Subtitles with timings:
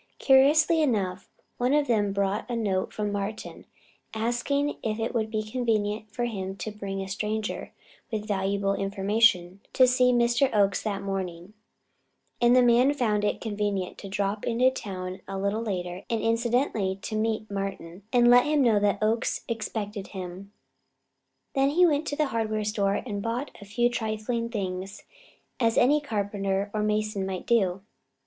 [0.17, 1.29] Curiously enough,
[1.59, 3.65] one of them brought a note from Martin,
[4.15, 7.71] asking if it would be convenient for him to bring a stranger,
[8.11, 10.49] with valuable information, to see Mr.
[10.55, 11.53] Oakes that morning;
[12.41, 16.97] and the man found it convenient to drop into town a little later and incidentally
[17.03, 20.51] to meet Martin and let him know that Oakes expected him.
[21.53, 25.03] Then he went to the hardware store and bought a few trifling things,
[25.59, 27.83] as any carpenter or mason might do.